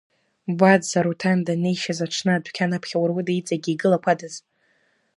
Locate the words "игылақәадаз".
3.73-4.35